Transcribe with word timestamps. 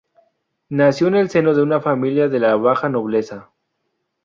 Nació 0.69 1.09
en 1.09 1.15
el 1.15 1.29
seno 1.29 1.53
de 1.53 1.61
una 1.61 1.79
familia 1.79 2.27
de 2.27 2.39
la 2.39 2.55
baja 2.55 2.89
nobleza. 2.89 3.51